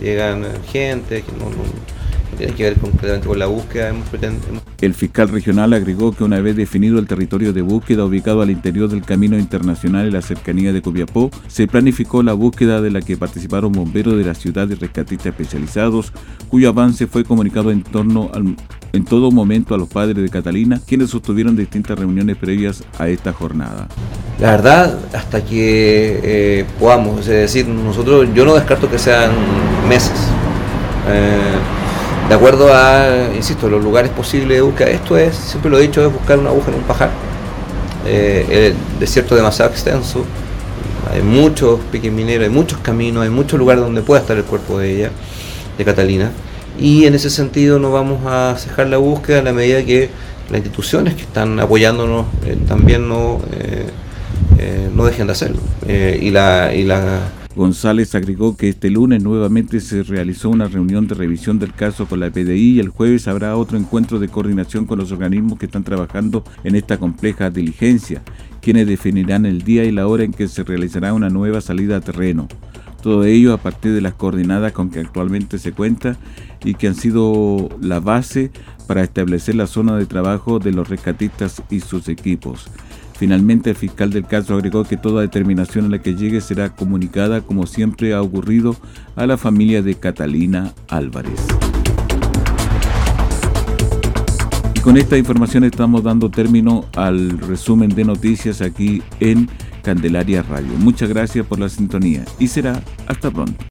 llegan 0.00 0.44
gente 0.70 1.22
que 1.22 1.32
no 1.32 1.46
tiene 2.36 2.52
que 2.52 2.64
ver 2.64 2.74
completamente 2.74 3.28
con 3.28 3.38
la 3.38 3.46
búsqueda. 3.46 3.92
El 4.80 4.94
fiscal 4.94 5.28
regional 5.28 5.72
agregó 5.72 6.12
que 6.12 6.22
una 6.22 6.40
vez 6.40 6.54
definido 6.54 7.00
el 7.00 7.08
territorio 7.08 7.52
de 7.52 7.62
búsqueda 7.62 8.04
ubicado 8.04 8.42
al 8.42 8.50
interior 8.50 8.88
del 8.88 9.02
camino 9.02 9.36
internacional 9.36 10.06
en 10.06 10.12
la 10.12 10.22
cercanía 10.22 10.72
de 10.72 10.82
Copiapó, 10.82 11.30
se 11.48 11.66
planificó 11.66 12.22
la 12.22 12.32
búsqueda 12.32 12.80
de 12.80 12.92
la 12.92 13.00
que 13.00 13.16
participaron 13.16 13.72
bomberos 13.72 14.16
de 14.16 14.24
la 14.24 14.34
ciudad 14.34 14.68
y 14.68 14.74
rescatistas 14.74 15.26
especializados, 15.26 16.12
cuyo 16.48 16.68
avance 16.68 17.08
fue 17.08 17.24
comunicado 17.24 17.72
en 17.72 17.82
torno 17.82 18.30
al, 18.32 18.54
en 18.92 19.04
todo 19.04 19.32
momento 19.32 19.74
a 19.74 19.78
los 19.78 19.88
padres 19.88 20.16
de 20.16 20.28
Catalina, 20.28 20.80
quienes 20.86 21.10
sostuvieron 21.10 21.56
distintas 21.56 21.98
reuniones 21.98 22.36
previas 22.36 22.84
a 23.00 23.08
esta 23.08 23.32
jornada. 23.32 23.88
La 24.38 24.52
verdad, 24.52 24.96
hasta 25.12 25.44
que 25.44 26.20
eh, 26.22 26.64
podamos, 26.78 27.22
es 27.22 27.26
decir, 27.26 27.66
nosotros, 27.66 28.28
yo 28.32 28.44
no 28.44 28.54
descarto 28.54 28.88
que 28.88 29.00
sean 29.00 29.32
meses. 29.88 30.12
Eh, 31.08 31.77
de 32.28 32.34
acuerdo 32.34 32.72
a, 32.72 33.30
insisto, 33.34 33.68
los 33.68 33.82
lugares 33.82 34.10
posibles 34.10 34.58
de 34.58 34.60
búsqueda. 34.60 34.90
Esto 34.90 35.16
es, 35.16 35.34
siempre 35.34 35.70
lo 35.70 35.78
he 35.78 35.82
dicho, 35.82 36.04
es 36.04 36.12
buscar 36.12 36.38
una 36.38 36.50
aguja 36.50 36.70
en 36.70 36.76
un 36.76 36.82
pajar. 36.82 37.10
Eh, 38.06 38.68
el 38.68 39.00
desierto 39.00 39.34
es 39.34 39.40
demasiado 39.40 39.70
extenso, 39.70 40.24
hay 41.12 41.22
muchos 41.22 41.80
piques 41.90 42.12
mineros, 42.12 42.44
hay 42.44 42.54
muchos 42.54 42.78
caminos, 42.80 43.24
hay 43.24 43.30
muchos 43.30 43.58
lugares 43.58 43.82
donde 43.82 44.02
pueda 44.02 44.20
estar 44.20 44.36
el 44.36 44.44
cuerpo 44.44 44.78
de 44.78 44.96
ella, 44.96 45.10
de 45.76 45.84
Catalina. 45.84 46.30
Y 46.78 47.06
en 47.06 47.14
ese 47.14 47.30
sentido 47.30 47.78
no 47.78 47.90
vamos 47.90 48.20
a 48.26 48.54
cejar 48.58 48.88
la 48.88 48.98
búsqueda 48.98 49.40
a 49.40 49.42
la 49.42 49.52
medida 49.52 49.82
que 49.84 50.10
las 50.50 50.58
instituciones 50.58 51.14
que 51.14 51.22
están 51.22 51.58
apoyándonos 51.58 52.26
eh, 52.44 52.56
también 52.68 53.08
no, 53.08 53.40
eh, 53.58 53.90
no 54.94 55.04
dejen 55.04 55.26
de 55.26 55.32
hacerlo. 55.32 55.60
y, 55.86 56.30
la, 56.30 56.72
y 56.74 56.84
la 56.84 57.20
González 57.58 58.14
agregó 58.14 58.56
que 58.56 58.68
este 58.68 58.88
lunes 58.88 59.20
nuevamente 59.24 59.80
se 59.80 60.04
realizó 60.04 60.48
una 60.48 60.68
reunión 60.68 61.08
de 61.08 61.16
revisión 61.16 61.58
del 61.58 61.74
caso 61.74 62.06
con 62.06 62.20
la 62.20 62.30
PDI 62.30 62.76
y 62.76 62.78
el 62.78 62.88
jueves 62.88 63.26
habrá 63.26 63.56
otro 63.56 63.76
encuentro 63.76 64.20
de 64.20 64.28
coordinación 64.28 64.86
con 64.86 65.00
los 65.00 65.10
organismos 65.10 65.58
que 65.58 65.66
están 65.66 65.82
trabajando 65.82 66.44
en 66.62 66.76
esta 66.76 66.98
compleja 66.98 67.50
diligencia, 67.50 68.22
quienes 68.62 68.86
definirán 68.86 69.44
el 69.44 69.62
día 69.62 69.82
y 69.82 69.90
la 69.90 70.06
hora 70.06 70.22
en 70.22 70.32
que 70.32 70.46
se 70.46 70.62
realizará 70.62 71.12
una 71.14 71.30
nueva 71.30 71.60
salida 71.60 71.96
a 71.96 72.00
terreno. 72.00 72.46
Todo 73.02 73.24
ello 73.24 73.52
a 73.52 73.58
partir 73.58 73.92
de 73.92 74.02
las 74.02 74.14
coordinadas 74.14 74.70
con 74.70 74.90
que 74.90 75.00
actualmente 75.00 75.58
se 75.58 75.72
cuenta 75.72 76.16
y 76.64 76.74
que 76.74 76.86
han 76.86 76.94
sido 76.94 77.70
la 77.80 77.98
base 77.98 78.52
para 78.86 79.02
establecer 79.02 79.56
la 79.56 79.66
zona 79.66 79.96
de 79.96 80.06
trabajo 80.06 80.60
de 80.60 80.70
los 80.70 80.88
rescatistas 80.88 81.60
y 81.70 81.80
sus 81.80 82.08
equipos. 82.08 82.70
Finalmente, 83.18 83.70
el 83.70 83.76
fiscal 83.76 84.10
del 84.10 84.26
caso 84.26 84.54
agregó 84.54 84.84
que 84.84 84.96
toda 84.96 85.22
determinación 85.22 85.86
a 85.86 85.88
la 85.88 85.98
que 85.98 86.14
llegue 86.14 86.40
será 86.40 86.76
comunicada, 86.76 87.40
como 87.40 87.66
siempre 87.66 88.14
ha 88.14 88.22
ocurrido, 88.22 88.76
a 89.16 89.26
la 89.26 89.36
familia 89.36 89.82
de 89.82 89.96
Catalina 89.96 90.72
Álvarez. 90.86 91.40
Y 94.72 94.78
con 94.78 94.96
esta 94.96 95.18
información 95.18 95.64
estamos 95.64 96.04
dando 96.04 96.30
término 96.30 96.84
al 96.94 97.40
resumen 97.40 97.92
de 97.92 98.04
noticias 98.04 98.60
aquí 98.60 99.02
en 99.18 99.50
Candelaria 99.82 100.42
Radio. 100.42 100.70
Muchas 100.78 101.08
gracias 101.08 101.44
por 101.44 101.58
la 101.58 101.68
sintonía 101.68 102.24
y 102.38 102.46
será 102.46 102.80
hasta 103.08 103.32
pronto. 103.32 103.64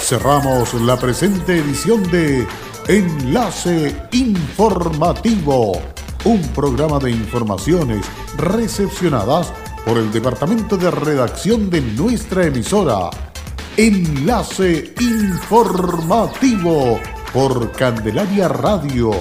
Cerramos 0.00 0.72
la 0.80 0.96
presente 0.96 1.58
edición 1.58 2.02
de 2.10 2.46
Enlace 2.88 3.94
Informativo 4.12 5.95
un 6.26 6.42
programa 6.48 6.98
de 6.98 7.12
informaciones 7.12 8.04
recepcionadas 8.36 9.52
por 9.84 9.96
el 9.96 10.10
departamento 10.10 10.76
de 10.76 10.90
redacción 10.90 11.70
de 11.70 11.80
nuestra 11.80 12.46
emisora. 12.46 13.10
Enlace 13.76 14.92
informativo 14.98 16.98
por 17.32 17.70
Candelaria 17.70 18.48
Radio. 18.48 19.12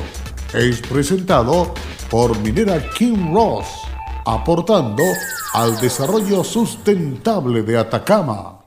Es 0.51 0.81
presentado 0.81 1.75
por 2.09 2.39
Minera 2.39 2.81
King 2.97 3.31
Ross, 3.31 3.67
aportando 4.25 5.03
al 5.53 5.79
desarrollo 5.79 6.43
sustentable 6.43 7.61
de 7.61 7.77
Atacama. 7.77 8.64